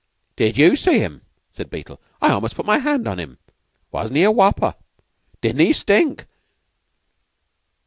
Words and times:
"Did 0.35 0.57
you 0.57 0.75
see 0.75 0.97
him?" 0.97 1.21
said 1.51 1.69
Beetle. 1.69 2.01
"I 2.23 2.31
almost 2.31 2.55
put 2.55 2.65
my 2.65 2.79
hand 2.79 3.07
on 3.07 3.19
him. 3.19 3.37
Wasn't 3.91 4.17
he 4.17 4.23
a 4.23 4.31
wopper! 4.31 4.73
Didn't 5.41 5.61
he 5.61 5.73
stink! 5.73 6.25